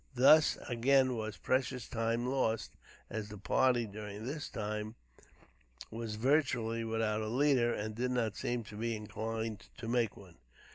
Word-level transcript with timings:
Thus 0.15 0.57
again 0.67 1.15
was 1.15 1.37
precious 1.37 1.87
time 1.87 2.25
lost, 2.25 2.71
as 3.07 3.29
the 3.29 3.37
party, 3.37 3.85
during 3.85 4.25
this 4.25 4.49
time, 4.49 4.95
were 5.91 6.07
virtually 6.07 6.83
without 6.83 7.21
a 7.21 7.27
leader, 7.27 7.71
and 7.71 7.93
did 7.93 8.09
not 8.09 8.35
seem 8.35 8.63
to 8.63 8.75
be 8.75 8.95
inclined 8.95 9.67
to 9.77 9.87
make 9.87 10.17
one. 10.17 10.37